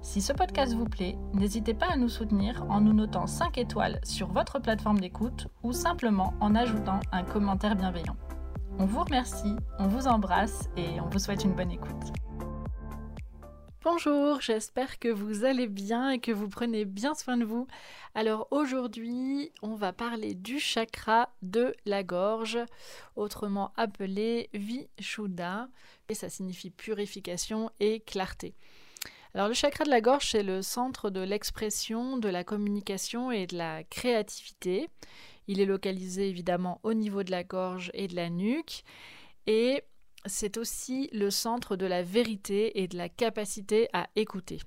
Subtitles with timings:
[0.00, 4.00] Si ce podcast vous plaît, n'hésitez pas à nous soutenir en nous notant 5 étoiles
[4.04, 8.16] sur votre plateforme d'écoute ou simplement en ajoutant un commentaire bienveillant.
[8.78, 12.12] On vous remercie, on vous embrasse et on vous souhaite une bonne écoute.
[13.82, 17.66] Bonjour, j'espère que vous allez bien et que vous prenez bien soin de vous.
[18.14, 22.58] Alors aujourd'hui, on va parler du chakra de la gorge,
[23.16, 25.68] autrement appelé Vishuddha,
[26.08, 28.54] et ça signifie purification et clarté.
[29.34, 33.46] Alors le chakra de la gorge, c'est le centre de l'expression, de la communication et
[33.46, 34.88] de la créativité.
[35.46, 38.84] Il est localisé évidemment au niveau de la gorge et de la nuque.
[39.46, 39.82] Et
[40.26, 44.60] c'est aussi le centre de la vérité et de la capacité à écouter.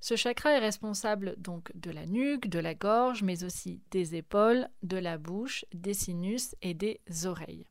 [0.00, 4.68] Ce chakra est responsable donc de la nuque, de la gorge, mais aussi des épaules,
[4.82, 7.66] de la bouche, des sinus et des oreilles.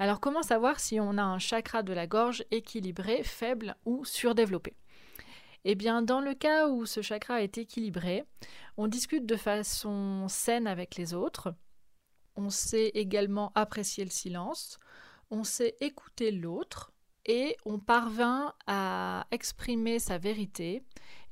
[0.00, 4.74] Alors comment savoir si on a un chakra de la gorge équilibré, faible ou surdéveloppé
[5.64, 8.24] eh bien, dans le cas où ce chakra est équilibré,
[8.76, 11.54] on discute de façon saine avec les autres,
[12.36, 14.78] on sait également apprécier le silence,
[15.30, 16.92] on sait écouter l'autre.
[17.26, 20.82] Et on parvint à exprimer sa vérité.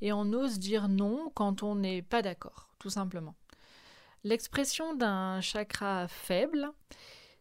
[0.02, 3.34] Et on ose dire non quand on n'est pas d'accord, tout simplement.
[4.22, 6.70] L'expression d'un chakra faible,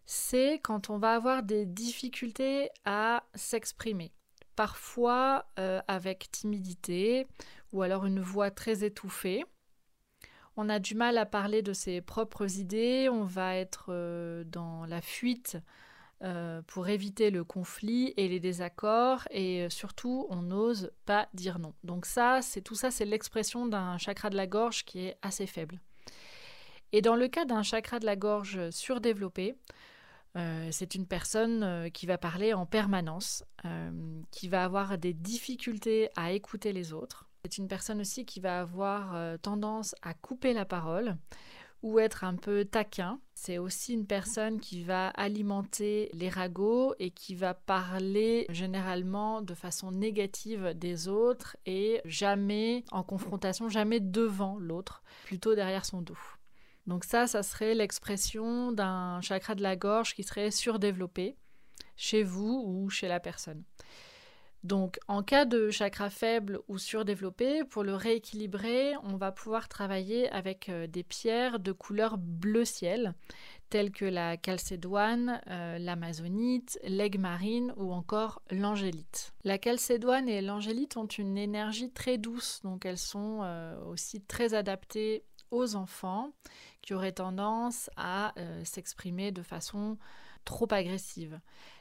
[0.06, 4.14] c'est quand on va avoir des difficultés à s'exprimer
[4.56, 7.28] parfois euh, avec timidité
[7.72, 9.44] ou alors une voix très étouffée.
[10.58, 14.86] On a du mal à parler de ses propres idées, on va être euh, dans
[14.86, 15.58] la fuite
[16.24, 21.74] euh, pour éviter le conflit et les désaccords et surtout on n'ose pas dire non.
[21.84, 25.46] Donc ça, c'est tout ça, c'est l'expression d'un chakra de la gorge qui est assez
[25.46, 25.82] faible.
[26.94, 29.56] Et dans le cas d'un chakra de la gorge surdéveloppé,
[30.36, 33.92] euh, c'est une personne euh, qui va parler en permanence, euh,
[34.32, 37.30] qui va avoir des difficultés à écouter les autres.
[37.44, 41.16] C'est une personne aussi qui va avoir tendance à couper la parole
[41.84, 43.20] ou être un peu taquin.
[43.36, 49.54] C'est aussi une personne qui va alimenter les ragots et qui va parler généralement de
[49.54, 56.18] façon négative des autres et jamais en confrontation, jamais devant l'autre, plutôt derrière son dos.
[56.88, 61.36] Donc ça, ça serait l'expression d'un chakra de la gorge qui serait surdéveloppé
[61.96, 63.64] chez vous ou chez la personne.
[64.66, 70.28] Donc en cas de chakra faible ou surdéveloppé, pour le rééquilibrer, on va pouvoir travailler
[70.32, 73.14] avec euh, des pierres de couleur bleu ciel,
[73.70, 79.36] telles que la calcédoine, euh, l'amazonite, l'aigle marine ou encore l'angélite.
[79.44, 84.56] La calcédoine et l'angélite ont une énergie très douce, donc elles sont euh, aussi très
[84.56, 86.32] adaptées aux enfants
[86.82, 89.98] qui auraient tendance à euh, s'exprimer de façon
[90.46, 91.40] trop agressive.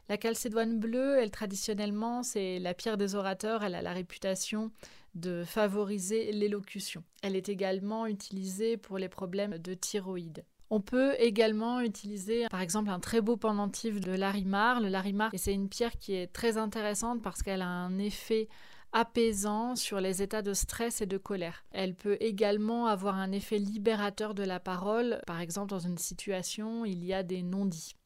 [0.09, 4.71] La calcédoine bleue, elle traditionnellement, c'est la pierre des orateurs, elle a la réputation
[5.15, 7.05] de favoriser l'élocution.
[7.23, 10.45] Elle est également utilisée pour les problèmes de thyroïde.
[10.71, 14.81] On peut également utiliser par exemple un très beau pendentif de larimar.
[14.81, 18.49] Le larimar, c'est une pierre qui est très intéressante parce qu'elle a un effet
[18.95, 21.65] apaisant sur les états de stress et de colère.
[21.73, 26.85] Elle peut également avoir un effet libérateur de la parole, par exemple dans une situation,
[26.87, 27.97] il y a des non-dits.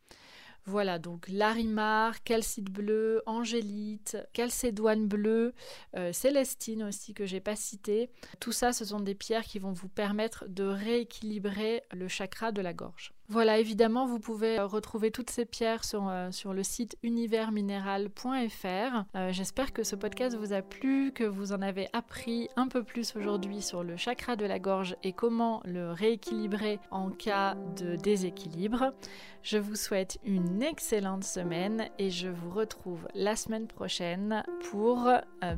[0.65, 5.55] Voilà, donc Larimar, Calcite bleu, Angélite, Calcédoine bleue,
[5.97, 8.11] euh, Célestine aussi que j'ai pas cité.
[8.41, 12.61] Tout ça, ce sont des pierres qui vont vous permettre de rééquilibrer le chakra de
[12.61, 13.15] la gorge.
[13.31, 19.05] Voilà, évidemment, vous pouvez euh, retrouver toutes ces pierres sur, euh, le site universminéral.fr.
[19.15, 22.83] Euh, j'espère que ce podcast vous a plu, que vous en avez appris un peu
[22.83, 27.97] plus aujourd'hui sur le chakra de la gorge et comment le rééquilibrer en cas de
[27.97, 28.95] déséquilibre.
[29.43, 35.07] Je vous souhaite une excellente semaine et je vous retrouve la semaine prochaine pour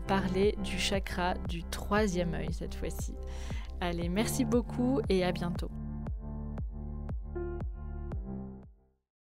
[0.09, 3.15] parler du chakra du troisième œil cette fois-ci.
[3.81, 5.71] Allez, merci beaucoup et à bientôt.